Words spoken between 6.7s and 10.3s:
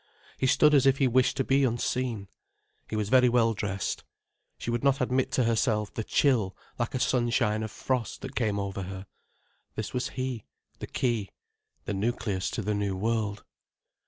like a sunshine of frost that came over her. This was